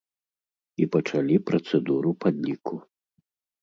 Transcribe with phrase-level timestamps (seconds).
[0.85, 2.85] І пачалі працэдуру падліку.